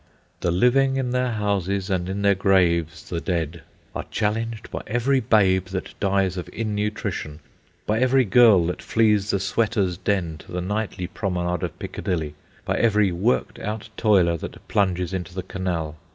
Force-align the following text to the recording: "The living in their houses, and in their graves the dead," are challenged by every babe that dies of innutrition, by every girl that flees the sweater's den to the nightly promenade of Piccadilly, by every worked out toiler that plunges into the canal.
"The 0.39 0.49
living 0.49 0.95
in 0.97 1.11
their 1.11 1.33
houses, 1.33 1.91
and 1.91 2.09
in 2.09 2.23
their 2.23 2.33
graves 2.33 3.07
the 3.07 3.21
dead," 3.21 3.61
are 3.93 4.05
challenged 4.09 4.71
by 4.71 4.81
every 4.87 5.19
babe 5.19 5.65
that 5.67 5.93
dies 5.99 6.37
of 6.37 6.49
innutrition, 6.51 7.39
by 7.85 7.99
every 7.99 8.25
girl 8.25 8.65
that 8.65 8.81
flees 8.81 9.29
the 9.29 9.39
sweater's 9.39 9.97
den 9.99 10.39
to 10.39 10.51
the 10.51 10.59
nightly 10.59 11.05
promenade 11.05 11.61
of 11.61 11.77
Piccadilly, 11.77 12.33
by 12.65 12.79
every 12.79 13.11
worked 13.11 13.59
out 13.59 13.89
toiler 13.95 14.37
that 14.37 14.67
plunges 14.67 15.13
into 15.13 15.35
the 15.35 15.43
canal. 15.43 15.97